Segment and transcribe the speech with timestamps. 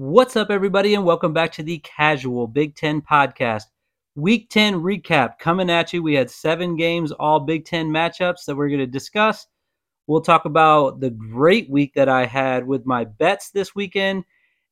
[0.00, 3.64] What's up, everybody, and welcome back to the Casual Big Ten Podcast.
[4.14, 6.02] Week 10 recap coming at you.
[6.02, 9.46] We had seven games, all Big Ten matchups that we're going to discuss.
[10.06, 14.24] We'll talk about the great week that I had with my bets this weekend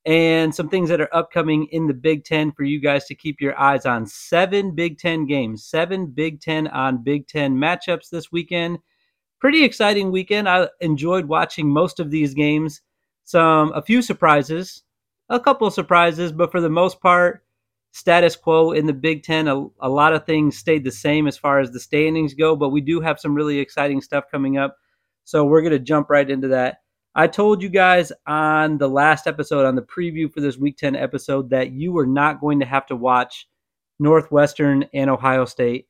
[0.07, 3.39] and some things that are upcoming in the Big Ten for you guys to keep
[3.39, 4.07] your eyes on.
[4.07, 8.79] Seven Big Ten games, seven Big Ten on Big Ten matchups this weekend.
[9.41, 10.49] Pretty exciting weekend.
[10.49, 12.81] I enjoyed watching most of these games.
[13.25, 14.85] Some a few surprises,
[15.29, 17.45] a couple surprises, but for the most part,
[17.93, 19.49] status quo in the Big Ten.
[19.49, 22.71] A, a, lot of things stayed the same as far as the standings go, but
[22.71, 24.77] we do have some really exciting stuff coming up.
[25.25, 26.79] So we're going to jump right into that.
[27.15, 30.95] I told you guys on the last episode, on the preview for this Week 10
[30.95, 33.49] episode, that you were not going to have to watch
[33.99, 35.89] Northwestern and Ohio State.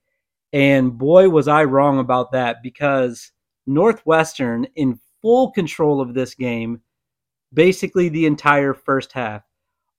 [0.52, 3.32] And boy, was I wrong about that because
[3.66, 6.80] Northwestern, in full control of this game,
[7.52, 9.42] basically the entire first half.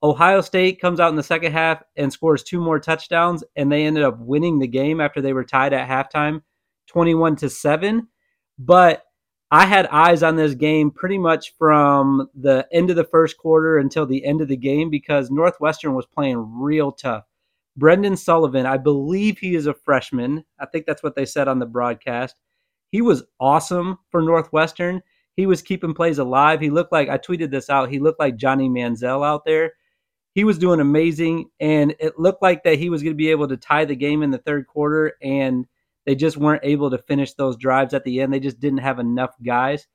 [0.02, 3.86] Ohio State comes out in the second half and scores two more touchdowns, and they
[3.86, 6.42] ended up winning the game after they were tied at halftime,
[6.88, 8.08] 21 to 7.
[8.58, 9.04] But
[9.52, 13.78] I had eyes on this game pretty much from the end of the first quarter
[13.78, 17.26] until the end of the game because Northwestern was playing real tough.
[17.76, 20.46] Brendan Sullivan, I believe he is a freshman.
[20.60, 22.36] I think that's what they said on the broadcast.
[22.90, 25.02] He was awesome for Northwestern
[25.40, 26.60] he was keeping plays alive.
[26.60, 27.90] He looked like I tweeted this out.
[27.90, 29.72] He looked like Johnny Manziel out there.
[30.36, 33.48] He was doing amazing, and it looked like that he was going to be able
[33.48, 35.66] to tie the game in the third quarter, and
[36.06, 38.34] they just weren't able to finish those drives at the end.
[38.34, 39.88] They just didn't have enough guys.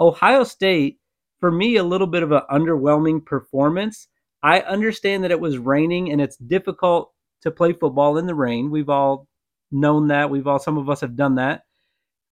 [0.00, 0.98] Ohio State,
[1.38, 4.08] for me, a little bit of an underwhelming performance.
[4.42, 7.12] I understand that it was raining and it's difficult
[7.42, 8.68] to play football in the rain.
[8.68, 9.28] We've all
[9.70, 10.28] known that.
[10.28, 11.62] We've all, some of us have done that.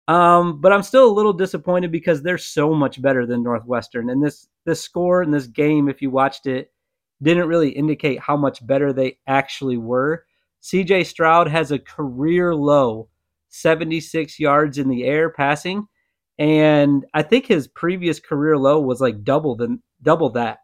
[0.07, 4.09] Um, but I'm still a little disappointed because they're so much better than Northwestern.
[4.09, 6.71] And this this score in this game, if you watched it,
[7.21, 10.25] didn't really indicate how much better they actually were.
[10.61, 13.09] CJ Stroud has a career low
[13.49, 15.87] 76 yards in the air passing.
[16.39, 20.59] And I think his previous career low was like double than double that.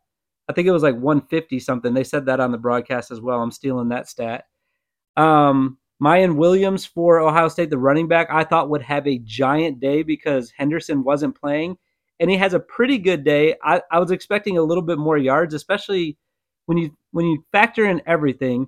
[0.50, 1.94] I think it was like 150 something.
[1.94, 3.42] They said that on the broadcast as well.
[3.42, 4.46] I'm stealing that stat.
[5.16, 9.80] Um, Miyan Williams for Ohio State, the running back, I thought would have a giant
[9.80, 11.78] day because Henderson wasn't playing.
[12.20, 13.56] And he has a pretty good day.
[13.64, 16.18] I, I was expecting a little bit more yards, especially
[16.66, 18.68] when you when you factor in everything.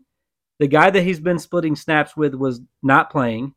[0.59, 3.53] The guy that he's been splitting snaps with was not playing.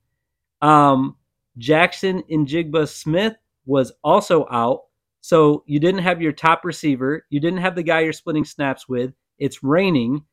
[0.62, 1.16] Um,
[1.58, 3.34] Jackson Njigba Smith
[3.66, 4.82] was also out.
[5.20, 7.24] So you didn't have your top receiver.
[7.30, 9.12] You didn't have the guy you're splitting snaps with.
[9.38, 10.24] It's raining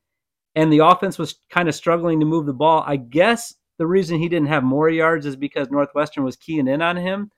[0.56, 2.84] and the offense was kind of struggling to move the ball.
[2.85, 6.81] I guess the reason he didn't have more yards is because Northwestern was keying in
[6.81, 7.31] on him.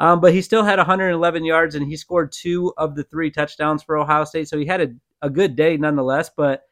[0.00, 3.82] Um, but he still had 111 yards and he scored two of the three touchdowns
[3.82, 4.48] for Ohio State.
[4.48, 4.88] So he had a,
[5.22, 6.62] a good day nonetheless, but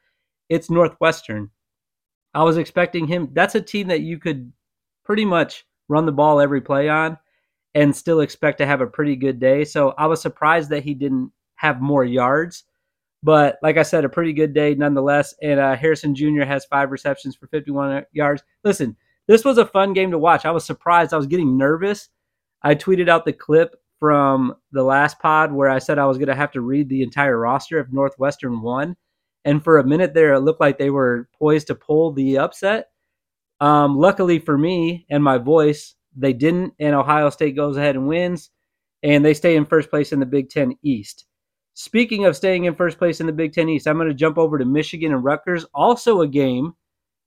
[0.49, 1.49] it's Northwestern.
[2.33, 3.29] I was expecting him.
[3.33, 4.51] That's a team that you could
[5.03, 7.17] pretty much run the ball every play on
[7.73, 9.63] and still expect to have a pretty good day.
[9.65, 12.63] So I was surprised that he didn't have more yards.
[13.23, 15.33] But like I said, a pretty good day nonetheless.
[15.41, 16.43] And uh, Harrison Jr.
[16.43, 18.43] has five receptions for 51 yards.
[18.63, 18.95] Listen,
[19.27, 20.45] this was a fun game to watch.
[20.45, 21.13] I was surprised.
[21.13, 22.09] I was getting nervous.
[22.63, 26.27] I tweeted out the clip from the last pod where I said I was going
[26.27, 28.95] to have to read the entire roster if Northwestern won.
[29.43, 32.89] And for a minute there, it looked like they were poised to pull the upset.
[33.59, 36.73] Um, luckily for me and my voice, they didn't.
[36.79, 38.51] And Ohio State goes ahead and wins.
[39.03, 41.25] And they stay in first place in the Big Ten East.
[41.79, 44.39] Speaking of staying in first place in the Big Ten East, I'm going to jump
[44.39, 45.63] over to Michigan and Rutgers.
[45.75, 46.73] Also, a game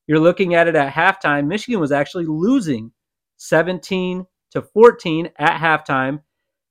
[0.08, 1.46] you're looking at it at halftime.
[1.46, 2.90] Michigan was actually losing
[3.36, 6.20] 17 to 14 at halftime.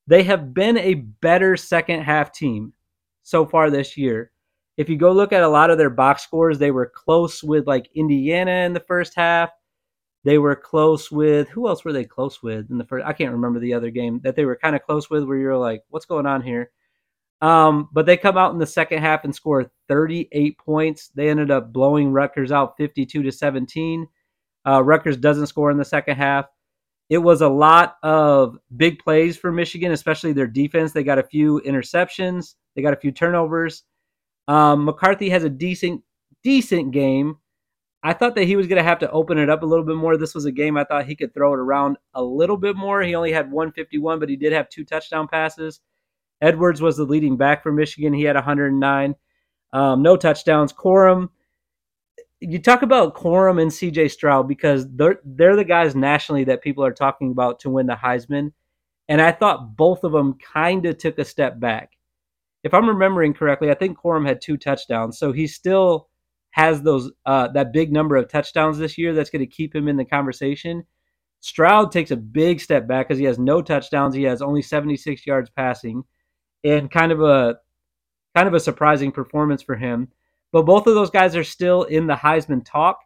[0.07, 2.73] They have been a better second half team
[3.23, 4.33] so far this year.
[4.75, 7.65] If you go look at a lot of their box scores, they were close with
[7.65, 9.51] like Indiana in the first half.
[10.25, 13.05] They were close with who else were they close with in the first?
[13.05, 15.55] I can't remember the other game that they were kind of close with where you're
[15.55, 16.71] like, what's going on here?
[17.41, 21.09] Um, but they come out in the second half and score 38 points.
[21.15, 24.07] They ended up blowing Rutgers out 52 to 17.
[24.67, 26.45] Uh, Rutgers doesn't score in the second half.
[27.09, 30.91] It was a lot of big plays for Michigan, especially their defense.
[30.91, 32.55] They got a few interceptions.
[32.75, 33.83] They got a few turnovers.
[34.47, 36.03] Um, McCarthy has a decent,
[36.43, 37.37] decent game.
[38.03, 39.95] I thought that he was going to have to open it up a little bit
[39.95, 40.17] more.
[40.17, 43.01] This was a game I thought he could throw it around a little bit more.
[43.01, 45.81] He only had 151, but he did have two touchdown passes.
[46.41, 48.13] Edwards was the leading back for Michigan.
[48.13, 49.15] He had 109.
[49.73, 50.73] Um, no touchdowns.
[50.73, 51.29] Corum.
[52.39, 56.83] you talk about Corum and CJ Stroud because they're they're the guys nationally that people
[56.83, 58.51] are talking about to win the Heisman,
[59.07, 61.91] and I thought both of them kind of took a step back.
[62.63, 66.09] if I'm remembering correctly, I think Corum had two touchdowns, so he still
[66.51, 69.13] has those uh, that big number of touchdowns this year.
[69.13, 70.85] That's going to keep him in the conversation.
[71.41, 74.13] Stroud takes a big step back because he has no touchdowns.
[74.15, 76.03] He has only 76 yards passing,
[76.63, 77.59] and kind of a
[78.35, 80.09] kind of a surprising performance for him.
[80.51, 82.99] But both of those guys are still in the Heisman talk.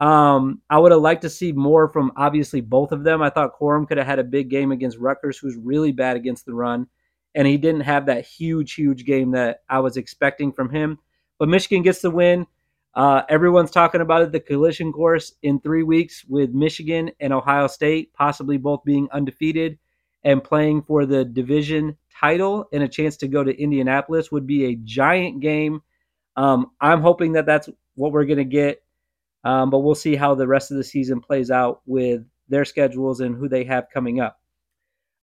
[0.00, 3.20] Um, I would have liked to see more from obviously both of them.
[3.20, 6.46] I thought Corum could have had a big game against Rutgers, who's really bad against
[6.46, 6.86] the run,
[7.34, 10.98] and he didn't have that huge, huge game that I was expecting from him.
[11.38, 12.46] But Michigan gets the win.
[12.94, 17.66] Uh, everyone's talking about it, the collision course in three weeks with Michigan and Ohio
[17.66, 19.78] State, possibly both being undefeated
[20.24, 24.66] and playing for the division title and a chance to go to Indianapolis would be
[24.66, 25.82] a giant game.
[26.36, 28.82] Um, I'm hoping that that's what we're going to get,
[29.44, 33.20] um, but we'll see how the rest of the season plays out with their schedules
[33.20, 34.40] and who they have coming up.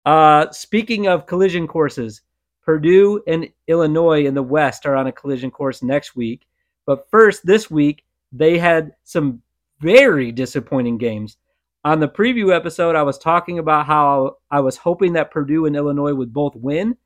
[0.04, 2.22] Uh, speaking of collision courses,
[2.64, 6.46] Purdue and Illinois in the West are on a collision course next week.
[6.86, 9.42] But first, this week, they had some
[9.80, 11.36] very disappointing games.
[11.84, 15.76] On the preview episode, I was talking about how I was hoping that Purdue and
[15.76, 16.96] Illinois would both win.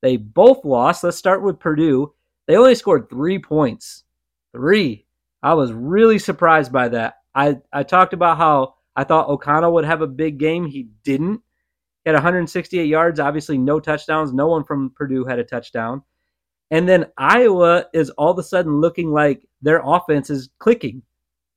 [0.00, 1.04] They both lost.
[1.04, 2.14] Let's start with Purdue.
[2.46, 4.04] They only scored three points.
[4.52, 5.06] Three.
[5.42, 7.16] I was really surprised by that.
[7.34, 10.66] I, I talked about how I thought O'Connell would have a big game.
[10.66, 11.42] He didn't.
[12.04, 14.32] He had 168 yards, obviously no touchdowns.
[14.32, 16.02] No one from Purdue had a touchdown.
[16.70, 21.02] And then Iowa is all of a sudden looking like their offense is clicking.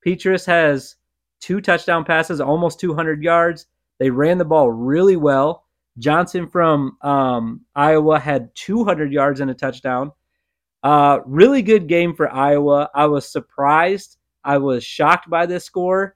[0.06, 0.98] Petras has
[1.42, 3.68] two touchdown passes, almost 200 yards.
[4.00, 5.66] They ran the ball really well.
[5.98, 10.12] Johnson from um, Iowa had 200 yards and a touchdown.
[10.84, 12.90] Uh, really good game for Iowa.
[12.94, 14.18] I was surprised.
[14.44, 16.16] I was shocked by this score.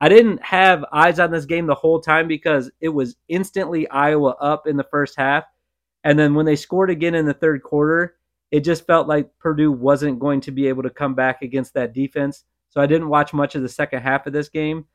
[0.00, 4.30] I didn't have eyes on this game the whole time because it was instantly Iowa
[4.40, 5.44] up in the first half.
[6.04, 8.16] And then when they scored again in the third quarter,
[8.50, 11.92] it just felt like Purdue wasn't going to be able to come back against that
[11.92, 12.44] defense.
[12.70, 14.86] So I didn't watch much of the second half of this game.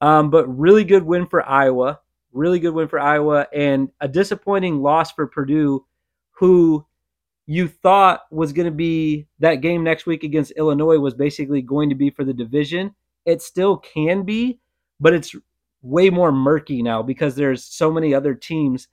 [0.00, 2.00] Um, but really good win for Iowa.
[2.32, 3.46] Really good win for Iowa.
[3.52, 5.86] And a disappointing loss for Purdue,
[6.32, 6.84] who
[7.46, 11.90] you thought was going to be that game next week against Illinois was basically going
[11.90, 12.94] to be for the division.
[13.24, 14.60] It still can be,
[15.00, 15.34] but it's
[15.82, 18.88] way more murky now because there's so many other teams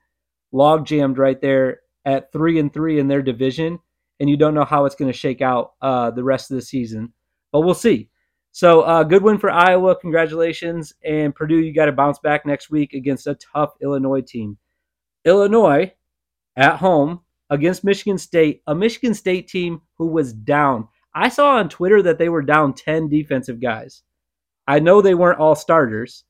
[0.52, 3.80] log jammed right there at three and three in their division
[4.22, 6.62] and you don't know how it's going to shake out uh, the rest of the
[6.62, 7.12] season.
[7.52, 8.11] But we'll see.
[8.52, 9.96] So, uh, good win for Iowa.
[9.96, 10.94] Congratulations.
[11.04, 14.58] And Purdue, you got to bounce back next week against a tough Illinois team.
[15.24, 15.94] Illinois
[16.56, 20.88] at home against Michigan State, a Michigan State team who was down.
[21.14, 24.04] I saw on Twitter that they were down 10 defensive guys.
[24.68, 26.24] I know they weren't all starters,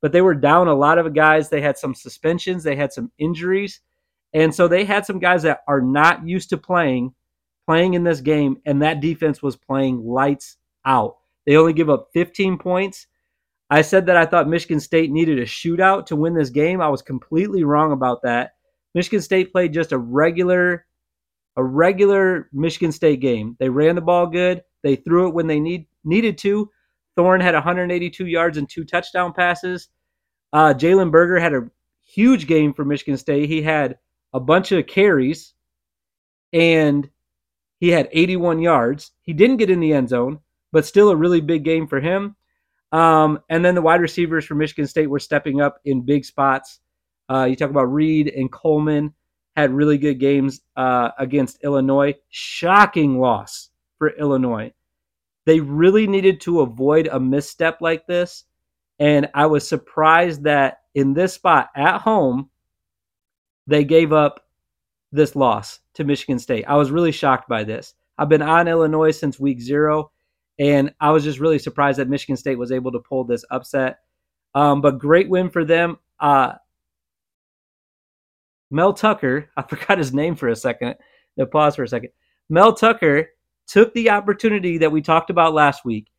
[0.00, 1.48] but they were down a lot of guys.
[1.48, 3.80] They had some suspensions, they had some injuries.
[4.32, 7.14] And so they had some guys that are not used to playing
[7.68, 11.16] playing in this game, and that defense was playing lights out.
[11.48, 13.06] They only give up 15 points.
[13.70, 16.82] I said that I thought Michigan State needed a shootout to win this game.
[16.82, 18.50] I was completely wrong about that.
[18.94, 20.84] Michigan State played just a regular
[21.56, 23.56] a regular Michigan State game.
[23.58, 24.62] They ran the ball good.
[24.82, 26.68] They threw it when they need needed to.
[27.16, 29.88] Thorne had 182 yards and two touchdown passes.
[30.52, 31.70] Uh, Jalen Berger had a
[32.04, 33.48] huge game for Michigan State.
[33.48, 33.96] He had
[34.34, 35.54] a bunch of carries,
[36.52, 37.08] and
[37.80, 39.12] he had 81 yards.
[39.22, 40.40] He didn't get in the end zone,
[40.72, 42.36] but still a really big game for him.
[42.92, 46.80] Um, and then the wide receivers for Michigan State were stepping up in big spots.
[47.30, 49.12] Uh, you talk about Reed and Coleman
[49.56, 52.14] had really good games uh, against Illinois.
[52.30, 54.72] Shocking loss for Illinois.
[55.44, 58.44] They really needed to avoid a misstep like this.
[58.98, 62.50] And I was surprised that in this spot at home,
[63.66, 64.46] they gave up
[65.12, 66.64] this loss to Michigan State.
[66.66, 67.94] I was really shocked by this.
[68.16, 70.10] I've been on Illinois since week zero,
[70.58, 74.00] and I was just really surprised that Michigan State was able to pull this upset.
[74.54, 75.98] Um, but great win for them.
[76.18, 76.54] Uh,
[78.70, 80.96] Mel Tucker, I forgot his name for a second.
[81.36, 82.10] No, pause for a second.
[82.50, 83.28] Mel Tucker
[83.66, 86.10] took the opportunity that we talked about last week,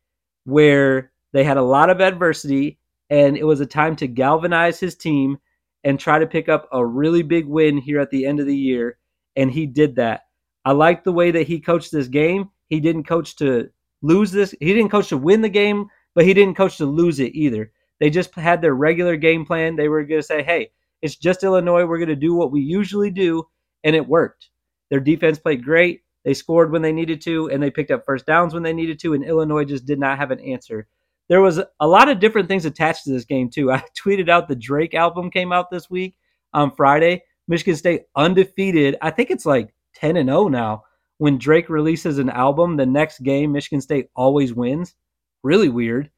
[0.44, 2.78] where they had a lot of adversity,
[3.10, 5.36] and it was a time to galvanize his team
[5.84, 8.56] and try to pick up a really big win here at the end of the
[8.56, 8.98] year.
[9.36, 10.22] And he did that.
[10.64, 12.50] I like the way that he coached this game.
[12.68, 13.70] He didn't coach to
[14.02, 17.20] lose this, he didn't coach to win the game, but he didn't coach to lose
[17.20, 17.72] it either.
[17.98, 19.76] They just had their regular game plan.
[19.76, 20.70] They were going to say, hey,
[21.02, 21.84] it's just Illinois.
[21.84, 23.46] We're going to do what we usually do.
[23.84, 24.48] And it worked.
[24.90, 26.02] Their defense played great.
[26.24, 28.98] They scored when they needed to, and they picked up first downs when they needed
[29.00, 29.14] to.
[29.14, 30.86] And Illinois just did not have an answer
[31.30, 33.70] there was a lot of different things attached to this game too.
[33.72, 36.16] I tweeted out the Drake album came out this week
[36.52, 37.22] on Friday.
[37.48, 38.96] Michigan State undefeated.
[39.00, 40.82] I think it's like 10 and 0 now.
[41.20, 44.94] When Drake releases an album, the next game Michigan State always wins.
[45.42, 46.10] Really weird.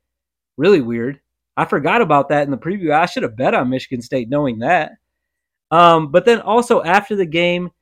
[0.56, 1.18] Really weird.
[1.56, 2.92] I forgot about that in the preview.
[2.92, 4.92] I should have bet on Michigan State knowing that.
[5.72, 7.72] Um, but then also after the game,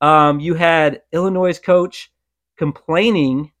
[0.00, 2.10] um, you had Illinois' coach
[2.56, 3.52] complaining.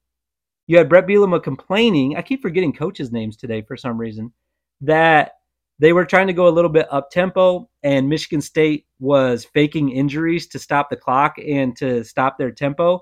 [0.66, 2.16] You had Bret Bielema complaining.
[2.16, 4.32] I keep forgetting coaches' names today for some reason.
[4.80, 5.32] That
[5.78, 9.90] they were trying to go a little bit up tempo, and Michigan State was faking
[9.90, 13.00] injuries to stop the clock and to stop their tempo.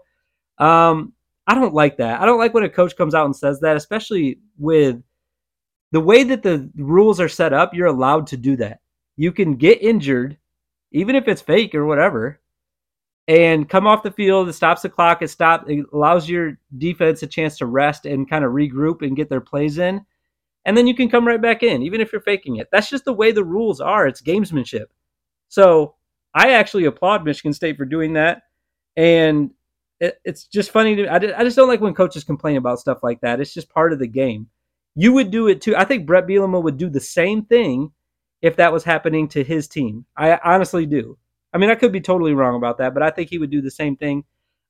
[0.58, 1.12] Um,
[1.46, 2.20] I don't like that.
[2.20, 5.02] I don't like when a coach comes out and says that, especially with
[5.90, 7.74] the way that the rules are set up.
[7.74, 8.80] You're allowed to do that.
[9.16, 10.38] You can get injured,
[10.92, 12.40] even if it's fake or whatever,
[13.28, 14.48] and come off the field.
[14.48, 15.20] It stops the clock.
[15.20, 15.68] It stop.
[15.68, 19.40] It allows your defense a chance to rest and kind of regroup and get their
[19.42, 20.06] plays in
[20.64, 22.69] and then you can come right back in, even if you're faking it.
[22.71, 24.07] That's just the way the rules are.
[24.07, 24.87] It's gamesmanship.
[25.49, 25.95] So
[26.35, 28.42] I actually applaud Michigan State for doing that,
[28.97, 29.50] and
[30.00, 31.07] it, it's just funny to.
[31.07, 33.40] I, I just don't like when coaches complain about stuff like that.
[33.40, 34.49] It's just part of the game.
[34.95, 35.76] You would do it too.
[35.76, 37.92] I think Bret Bielema would do the same thing
[38.42, 40.04] if that was happening to his team.
[40.16, 41.16] I honestly do.
[41.52, 43.61] I mean, I could be totally wrong about that, but I think he would do
[43.62, 44.25] the same thing.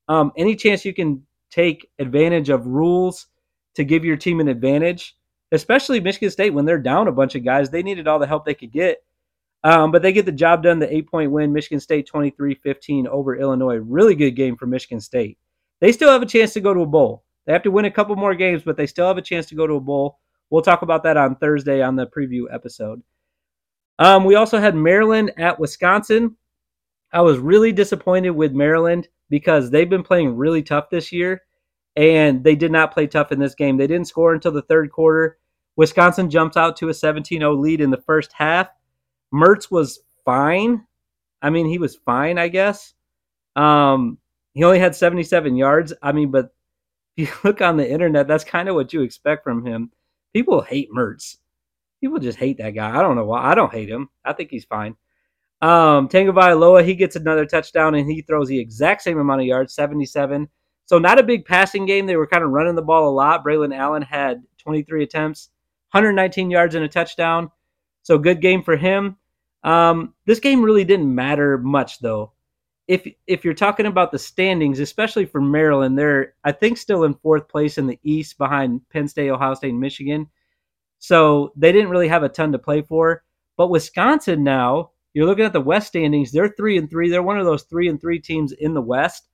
[0.08, 3.28] Um, any chance you can take advantage of rules
[3.74, 5.16] to give your team an advantage,
[5.52, 7.70] especially Michigan State when they're down a bunch of guys.
[7.70, 9.04] They needed all the help they could get.
[9.64, 13.06] Um, but they get the job done, the eight point win, Michigan State 23 15
[13.06, 13.76] over Illinois.
[13.76, 15.38] Really good game for Michigan State.
[15.80, 17.22] They still have a chance to go to a bowl.
[17.46, 19.54] They have to win a couple more games, but they still have a chance to
[19.54, 20.18] go to a bowl.
[20.50, 23.02] We'll talk about that on Thursday on the preview episode.
[23.98, 26.36] Um, we also had Maryland at Wisconsin.
[27.12, 31.42] I was really disappointed with Maryland because they've been playing really tough this year,
[31.96, 33.76] and they did not play tough in this game.
[33.76, 35.38] They didn't score until the third quarter.
[35.76, 38.68] Wisconsin jumps out to a 17 0 lead in the first half.
[39.32, 40.84] Mertz was fine.
[41.40, 42.94] I mean, he was fine, I guess.
[43.56, 44.18] Um,
[44.54, 45.92] he only had 77 yards.
[46.02, 46.54] I mean, but
[47.16, 49.90] if you look on the internet, that's kind of what you expect from him.
[50.32, 51.36] People hate Mertz.
[52.00, 52.98] People just hate that guy.
[52.98, 53.42] I don't know why.
[53.42, 54.08] I don't hate him.
[54.24, 54.96] I think he's fine.
[55.60, 59.74] Um, Tagovailoa, he gets another touchdown and he throws the exact same amount of yards,
[59.74, 60.48] 77.
[60.86, 62.06] So not a big passing game.
[62.06, 63.44] They were kind of running the ball a lot.
[63.44, 65.50] Braylon Allen had 23 attempts,
[65.92, 67.50] 119 yards and a touchdown.
[68.02, 69.16] So good game for him.
[69.62, 72.32] Um, this game really didn't matter much though.
[72.88, 77.14] If if you're talking about the standings, especially for Maryland, they're I think still in
[77.14, 80.28] fourth place in the East behind Penn State, Ohio State, and Michigan.
[80.98, 83.22] So they didn't really have a ton to play for.
[83.56, 86.32] But Wisconsin now, you're looking at the West standings.
[86.32, 87.10] They're three and three.
[87.10, 89.28] They're one of those three and three teams in the West.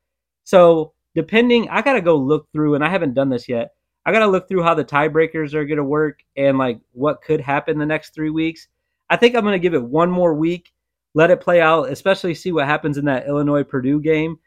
[0.44, 3.70] So depending, I gotta go look through, and I haven't done this yet.
[4.06, 7.22] I got to look through how the tiebreakers are going to work and like what
[7.22, 8.68] could happen the next three weeks.
[9.10, 10.72] I think I'm going to give it one more week,
[11.14, 14.38] let it play out, especially see what happens in that Illinois Purdue game.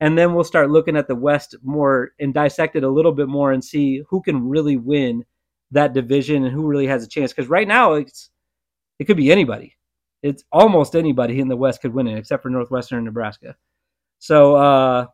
[0.00, 3.28] And then we'll start looking at the West more and dissect it a little bit
[3.28, 5.24] more and see who can really win
[5.70, 7.32] that division and who really has a chance.
[7.32, 8.30] Because right now, it's
[8.98, 9.76] it could be anybody.
[10.22, 13.56] It's almost anybody in the West could win it, except for Northwestern and Nebraska.
[14.18, 15.06] So, uh,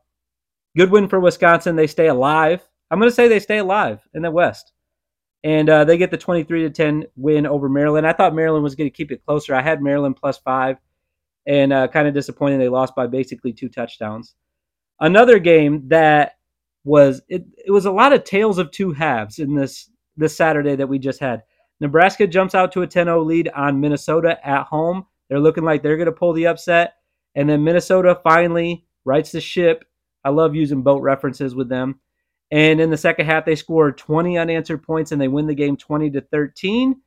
[0.76, 1.76] good win for Wisconsin.
[1.76, 2.66] They stay alive.
[2.90, 4.72] I'm going to say they stay alive in the West.
[5.42, 8.06] And uh, they get the 23 to 10 win over Maryland.
[8.06, 9.54] I thought Maryland was going to keep it closer.
[9.54, 10.76] I had Maryland plus five,
[11.46, 14.34] and uh, kind of disappointed they lost by basically two touchdowns.
[15.00, 16.32] Another game that
[16.84, 20.76] was it, it was a lot of tales of two halves in this this Saturday
[20.76, 21.42] that we just had.
[21.80, 25.06] Nebraska jumps out to a 10-0 lead on Minnesota at home.
[25.28, 26.96] They're looking like they're going to pull the upset,
[27.34, 29.86] and then Minnesota finally rights the ship.
[30.22, 31.98] I love using boat references with them
[32.50, 35.76] and in the second half, they scored 20 unanswered points and they win the game
[35.76, 37.00] 20 to 13.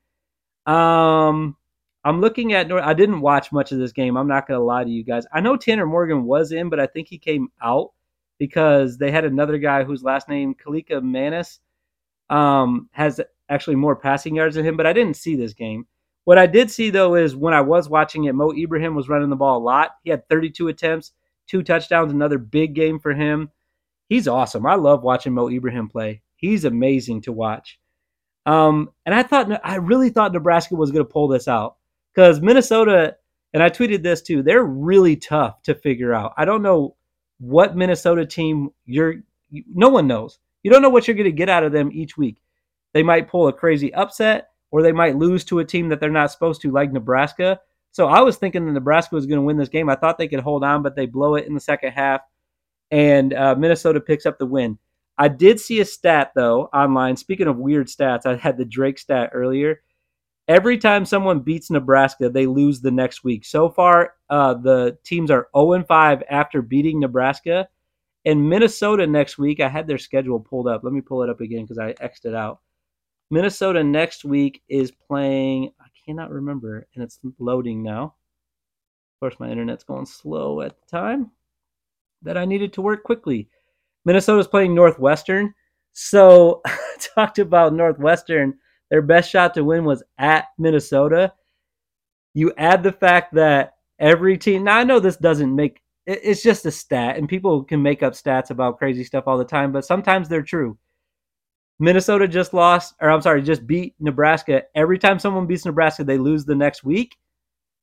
[0.66, 1.58] Um,
[2.06, 2.72] I'm looking at.
[2.72, 4.16] I didn't watch much of this game.
[4.16, 5.26] I'm not going to lie to you guys.
[5.34, 7.92] I know Tanner Morgan was in, but I think he came out
[8.40, 11.60] because they had another guy whose last name Kaliakmanis
[12.30, 13.20] um, has
[13.50, 14.78] actually more passing yards than him.
[14.78, 15.88] But I didn't see this game.
[16.24, 19.30] What I did see though is when I was watching it, Mo Ibrahim was running
[19.30, 19.92] the ball a lot.
[20.06, 21.12] He had 32 attempts,
[21.48, 23.52] two touchdowns, another big game for him
[24.14, 24.66] he's awesome.
[24.66, 26.22] I love watching Mo Ibrahim play.
[26.36, 27.80] He's amazing to watch.
[28.46, 31.78] Um, and I thought, I really thought Nebraska was going to pull this out
[32.14, 33.16] because Minnesota,
[33.54, 36.34] and I tweeted this too, they're really tough to figure out.
[36.38, 36.96] I don't know
[37.40, 39.16] what Minnesota team you're,
[39.50, 40.38] no one knows.
[40.62, 42.38] You don't know what you're going to get out of them each week.
[42.94, 46.10] They might pull a crazy upset or they might lose to a team that they're
[46.12, 47.60] not supposed to, like Nebraska.
[47.92, 49.90] So I was thinking that Nebraska was going to win this game.
[49.90, 52.22] I thought they could hold on, but they blow it in the second half
[52.92, 54.78] and uh, Minnesota picks up the win.
[55.18, 57.16] I did see a stat though online.
[57.18, 59.82] Speaking of weird stats, I had the Drake stat earlier.
[60.48, 63.46] every time someone beats Nebraska, they lose the next week.
[63.46, 67.68] So far, uh, the teams are 0 5 after beating Nebraska.
[68.26, 70.84] And Minnesota next week, I had their schedule pulled up.
[70.84, 72.60] Let me pull it up again because I X'd it out.
[73.30, 78.04] Minnesota next week is playing, I cannot remember, and it's loading now.
[78.04, 81.32] Of course, my internet's going slow at the time
[82.24, 83.50] that I needed to work quickly.
[84.06, 85.54] Minnesota's playing Northwestern.
[85.94, 86.62] So,
[87.16, 88.56] talked about Northwestern
[88.94, 91.34] their best shot to win was at Minnesota.
[92.36, 96.68] You add the fact that every team, now I know this doesn't make it's just
[96.68, 99.84] a stat, and people can make up stats about crazy stuff all the time, but
[99.84, 100.78] sometimes they're true.
[101.80, 104.62] Minnesota just lost, or I'm sorry, just beat Nebraska.
[104.76, 107.16] Every time someone beats Nebraska, they lose the next week.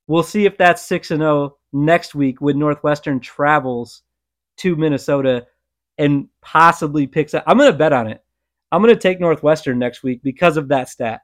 [0.06, 4.02] We'll see if that's 6 and 0 next week when Northwestern travels
[4.60, 5.46] to Minnesota
[5.98, 7.44] and possibly picks up.
[7.46, 8.24] I'm going to bet on it.
[8.72, 11.22] I'm going to take Northwestern next week because of that stat.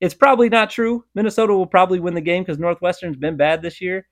[0.00, 1.04] It's probably not true.
[1.14, 4.06] Minnesota will probably win the game because Northwestern's been bad this year.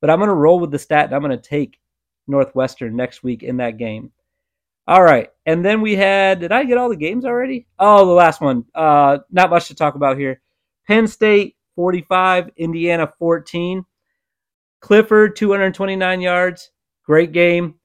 [0.00, 1.78] But I'm going to roll with the stat and I'm going to take
[2.26, 4.12] Northwestern next week in that game.
[4.86, 5.30] All right.
[5.46, 7.66] And then we had, did I get all the games already?
[7.78, 8.64] Oh, the last one.
[8.74, 10.40] Uh, not much to talk about here.
[10.86, 13.84] Penn State 45, Indiana 14.
[14.80, 16.70] Clifford 229 yards.
[17.04, 17.76] Great game.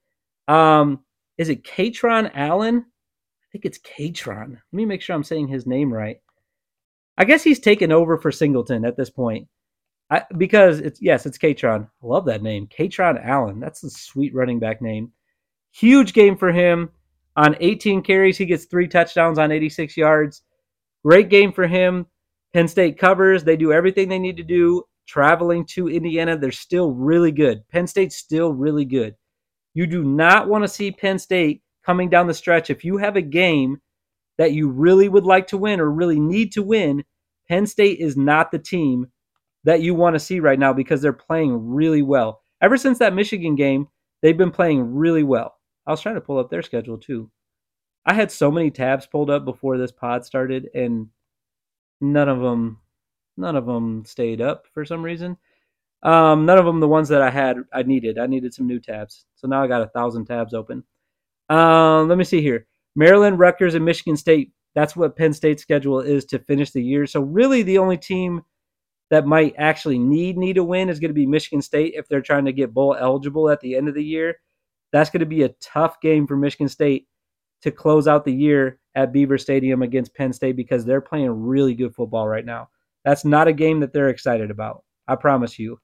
[0.48, 1.00] Um,
[1.38, 2.86] is it Kaytron Allen?
[2.88, 4.52] I think it's Kaytron.
[4.52, 6.18] Let me make sure I'm saying his name right.
[7.18, 9.48] I guess he's taken over for Singleton at this point.
[10.10, 11.86] I, because it's yes, it's Kaytron.
[11.86, 13.60] I love that name, Kaytron Allen.
[13.60, 15.12] That's a sweet running back name.
[15.72, 16.90] Huge game for him.
[17.36, 20.44] On 18 carries, he gets three touchdowns on 86 yards.
[21.04, 22.08] Great game for him.
[22.54, 23.44] Penn State covers.
[23.44, 24.84] They do everything they need to do.
[25.08, 27.68] Traveling to Indiana, they're still really good.
[27.70, 29.16] Penn State's still really good.
[29.78, 33.16] You do not want to see Penn State coming down the stretch, if you have
[33.16, 33.80] a game
[34.40, 37.04] that you really would like to win or really need to win,
[37.48, 39.06] Penn State is not the team
[39.66, 42.42] that you want to see right now because they're playing really well.
[42.60, 43.88] Ever since that Michigan game,
[44.24, 45.60] they've been playing really well.
[45.86, 47.30] I was trying to pull up their schedule too.
[48.04, 51.10] I had so many tabs pulled up before this pod started, and
[52.02, 52.80] none of them,
[53.38, 55.38] none of them stayed up for some reason.
[56.04, 58.20] Um, none of them the ones that I had I needed.
[58.20, 60.84] I needed some new tabs, so now I got a thousand tabs open.
[61.50, 62.68] Um, let me see here.
[62.96, 64.52] Maryland, Rutgers, and Michigan State.
[64.76, 67.08] That's what Penn State's schedule is to finish the year.
[67.08, 68.44] So really, the only team
[69.10, 72.22] that might actually need need a win is going to be Michigan State if they're
[72.22, 74.36] trying to get bowl eligible at the end of the year.
[74.92, 77.08] That's going to be a tough game for Michigan State
[77.62, 81.74] to close out the year at Beaver Stadium against Penn State because they're playing really
[81.74, 82.70] good football right now.
[83.04, 84.84] That's not a game that they're excited about.
[85.08, 85.80] I promise you.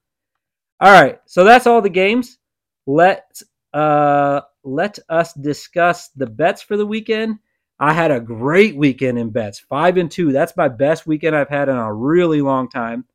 [0.83, 2.39] All right, so that's all the games.
[2.85, 3.41] Let's
[3.73, 7.39] uh, let us discuss the bets for the weekend.
[7.79, 10.33] I had a great weekend in bets, five and two.
[10.33, 13.05] That's my best weekend I've had in a really long time.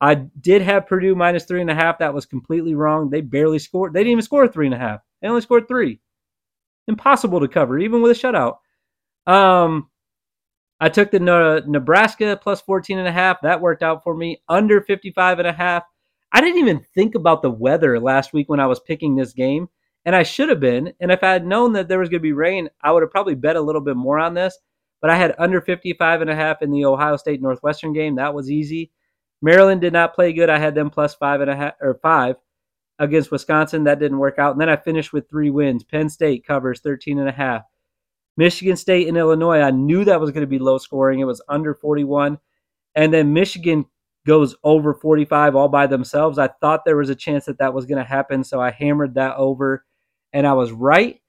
[0.00, 1.98] I did have Purdue minus three and a half.
[1.98, 3.10] That was completely wrong.
[3.10, 3.92] They barely scored.
[3.92, 5.00] They didn't even score three and a half.
[5.20, 6.00] They only scored three.
[6.88, 8.56] Impossible to cover, even with a shutout.
[9.30, 9.90] Um,
[10.80, 13.42] I took the Nebraska plus 14 and a half.
[13.42, 14.40] That worked out for me.
[14.48, 15.82] Under 55 and a half.
[16.32, 19.68] I didn't even think about the weather last week when I was picking this game
[20.04, 20.92] and I should have been.
[21.00, 23.10] And if I had known that there was going to be rain, I would have
[23.10, 24.58] probably bet a little bit more on this.
[25.00, 28.16] But I had under 55 and a half in the Ohio State Northwestern game.
[28.16, 28.92] That was easy.
[29.42, 30.48] Maryland did not play good.
[30.48, 32.36] I had them plus five and a half or five
[32.98, 33.84] against Wisconsin.
[33.84, 34.52] That didn't work out.
[34.52, 35.82] And then I finished with three wins.
[35.82, 37.62] Penn State covers 13 and a half.
[38.36, 41.20] Michigan State and Illinois, I knew that was going to be low scoring.
[41.20, 42.38] It was under 41.
[42.94, 43.84] And then Michigan
[44.26, 46.38] goes over 45 all by themselves.
[46.38, 48.44] I thought there was a chance that that was going to happen.
[48.44, 49.84] So I hammered that over
[50.32, 51.20] and I was right.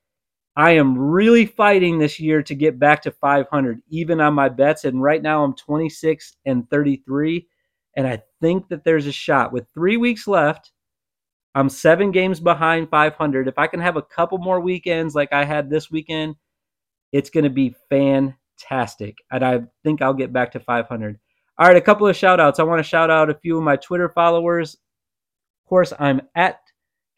[0.56, 4.86] I am really fighting this year to get back to 500, even on my bets.
[4.86, 7.48] And right now I'm 26 and 33.
[7.96, 9.52] And I think that there's a shot.
[9.52, 10.72] With three weeks left,
[11.56, 13.48] I'm seven games behind 500.
[13.48, 16.36] If I can have a couple more weekends like I had this weekend,
[17.12, 19.18] it's going to be fantastic.
[19.32, 21.20] And I think I'll get back to 500.
[21.60, 22.60] All right, a couple of shout outs.
[22.60, 24.74] I want to shout out a few of my Twitter followers.
[24.74, 26.60] Of course, I'm at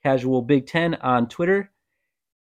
[0.03, 1.71] Casual Big Ten on Twitter.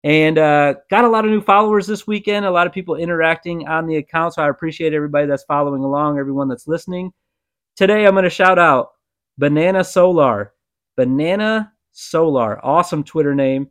[0.03, 3.69] And uh, got a lot of new followers this weekend, a lot of people interacting
[3.69, 4.35] on the account.
[4.35, 7.13] So I appreciate everybody that's following along, everyone that's listening.
[7.77, 8.89] Today, I'm going to shout out
[9.39, 10.53] Banana Solar.
[10.97, 12.63] Banana Solar.
[12.65, 13.69] Awesome Twitter name.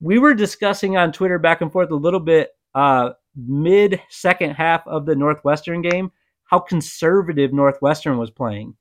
[0.00, 4.86] We were discussing on Twitter back and forth a little bit uh, mid second half
[4.86, 6.12] of the Northwestern game
[6.44, 8.76] how conservative Northwestern was playing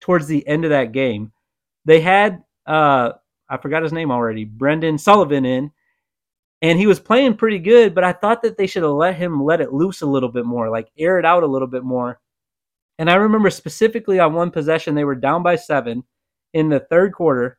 [0.00, 1.32] towards the end of that game.
[1.84, 3.12] They had, uh,
[3.48, 5.72] I forgot his name already, Brendan Sullivan in
[6.62, 9.42] and he was playing pretty good, but I thought that they should have let him
[9.42, 12.20] let it loose a little bit more, like air it out a little bit more.
[12.98, 16.04] And I remember specifically on one possession, they were down by seven
[16.52, 17.58] in the third quarter.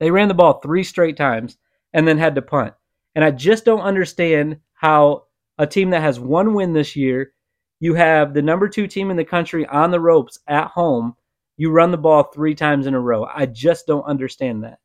[0.00, 1.58] They ran the ball three straight times
[1.92, 2.74] and then had to punt.
[3.14, 5.24] And I just don't understand how
[5.58, 7.34] a team that has one win this year,
[7.82, 11.16] you have the number two team in the country on the ropes at home,
[11.56, 13.24] you run the ball three times in a row.
[13.24, 14.78] I just don't understand that.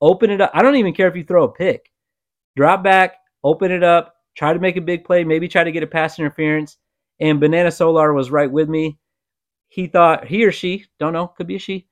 [0.00, 0.52] Open it up.
[0.54, 1.90] I don't even care if you throw a pick.
[2.56, 5.82] Drop back, open it up, try to make a big play, maybe try to get
[5.82, 6.76] a pass interference.
[7.18, 9.00] And Banana Solar was right with me.
[9.66, 11.88] He thought, he or she, don't know, could be a she,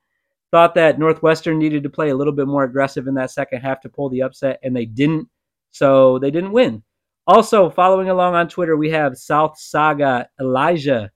[0.52, 3.80] thought that Northwestern needed to play a little bit more aggressive in that second half
[3.80, 5.28] to pull the upset, and they didn't.
[5.72, 6.84] So they didn't win.
[7.26, 11.10] Also, following along on Twitter, we have South Saga Elijah.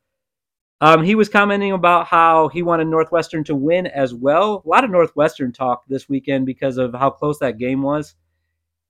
[0.81, 4.63] Um, he was commenting about how he wanted Northwestern to win as well.
[4.65, 8.15] A lot of Northwestern talk this weekend because of how close that game was.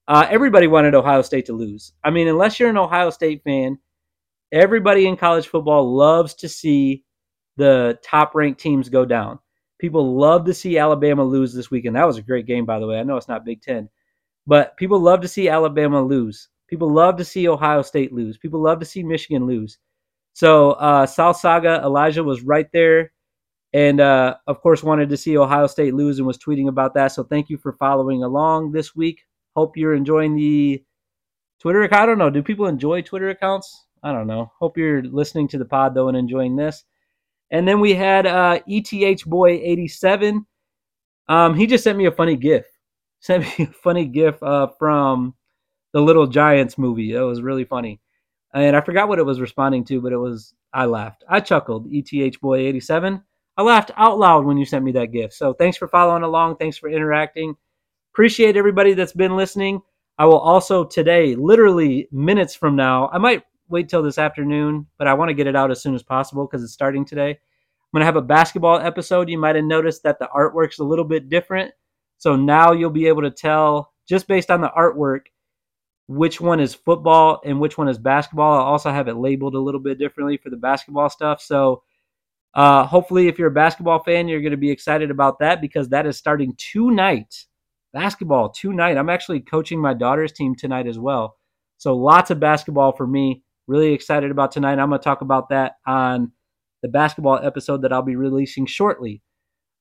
[0.06, 1.92] Uh, everybody wanted Ohio State to lose.
[2.02, 3.78] I mean, unless you're an Ohio State fan,
[4.52, 7.04] everybody in college football loves to see
[7.56, 9.38] the top ranked teams go down.
[9.78, 11.96] People love to see Alabama lose this weekend.
[11.96, 12.98] That was a great game, by the way.
[12.98, 13.88] I know it's not Big Ten,
[14.46, 16.48] but people love to see Alabama lose.
[16.70, 18.38] People love to see Ohio State lose.
[18.38, 19.78] People love to see Michigan lose.
[20.34, 23.12] So uh, South Saga Elijah was right there,
[23.72, 27.08] and uh, of course wanted to see Ohio State lose and was tweeting about that.
[27.08, 29.22] So thank you for following along this week.
[29.56, 30.84] Hope you're enjoying the
[31.60, 32.02] Twitter account.
[32.02, 32.30] I don't know.
[32.30, 33.86] Do people enjoy Twitter accounts?
[34.04, 34.52] I don't know.
[34.60, 36.84] Hope you're listening to the pod though and enjoying this.
[37.50, 40.46] And then we had uh, ETH Boy 87.
[41.28, 42.64] Um, he just sent me a funny GIF.
[43.22, 45.34] Sent me a funny GIF uh, from
[45.92, 47.12] the Little Giants movie.
[47.12, 48.00] It was really funny.
[48.52, 51.24] And I forgot what it was responding to, but it was, I laughed.
[51.28, 51.86] I chuckled.
[51.90, 53.22] ETH Boy 87.
[53.56, 55.34] I laughed out loud when you sent me that gift.
[55.34, 56.56] So thanks for following along.
[56.56, 57.56] Thanks for interacting.
[58.12, 59.80] Appreciate everybody that's been listening.
[60.18, 65.06] I will also today, literally minutes from now, I might wait till this afternoon, but
[65.06, 67.30] I want to get it out as soon as possible because it's starting today.
[67.30, 67.36] I'm
[67.92, 69.28] going to have a basketball episode.
[69.28, 71.72] You might have noticed that the artwork's a little bit different.
[72.18, 75.26] So now you'll be able to tell just based on the artwork
[76.10, 78.58] which one is football and which one is basketball.
[78.58, 81.40] I'll also have it labeled a little bit differently for the basketball stuff.
[81.40, 81.84] So
[82.52, 85.90] uh, hopefully, if you're a basketball fan, you're going to be excited about that because
[85.90, 87.46] that is starting tonight.
[87.92, 88.96] Basketball tonight.
[88.96, 91.36] I'm actually coaching my daughter's team tonight as well.
[91.78, 93.44] So lots of basketball for me.
[93.68, 94.80] Really excited about tonight.
[94.80, 96.32] I'm going to talk about that on
[96.82, 99.22] the basketball episode that I'll be releasing shortly.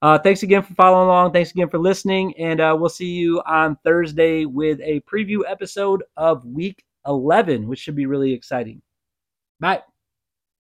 [0.01, 1.33] Uh, thanks again for following along.
[1.33, 2.37] Thanks again for listening.
[2.37, 7.79] And uh, we'll see you on Thursday with a preview episode of week 11, which
[7.79, 8.81] should be really exciting.
[9.59, 9.81] Bye.